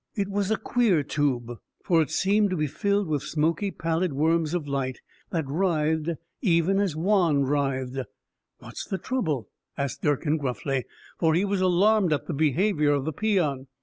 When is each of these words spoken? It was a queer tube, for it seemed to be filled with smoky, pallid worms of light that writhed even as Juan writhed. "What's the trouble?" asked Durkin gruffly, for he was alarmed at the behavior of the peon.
It 0.15 0.29
was 0.29 0.49
a 0.49 0.57
queer 0.57 1.03
tube, 1.03 1.59
for 1.83 2.01
it 2.01 2.09
seemed 2.09 2.49
to 2.49 2.57
be 2.57 2.65
filled 2.65 3.07
with 3.07 3.21
smoky, 3.21 3.69
pallid 3.69 4.13
worms 4.13 4.55
of 4.55 4.67
light 4.67 4.99
that 5.29 5.45
writhed 5.47 6.17
even 6.41 6.79
as 6.79 6.95
Juan 6.95 7.43
writhed. 7.43 8.07
"What's 8.57 8.83
the 8.83 8.97
trouble?" 8.97 9.49
asked 9.77 10.01
Durkin 10.01 10.37
gruffly, 10.37 10.85
for 11.19 11.35
he 11.35 11.45
was 11.45 11.61
alarmed 11.61 12.13
at 12.13 12.25
the 12.25 12.33
behavior 12.33 12.93
of 12.93 13.05
the 13.05 13.13
peon. 13.13 13.67